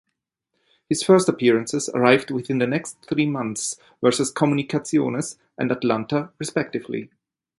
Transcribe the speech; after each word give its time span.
His 0.89 1.03
first 1.03 1.29
appearances 1.29 1.87
arrived 1.93 2.31
within 2.31 2.57
the 2.57 2.65
next 2.65 2.97
three 3.07 3.27
months 3.27 3.79
versus 4.01 4.33
Comunicaciones 4.33 5.37
and 5.59 5.71
Atlanta 5.71 6.31
respectively. 6.39 7.11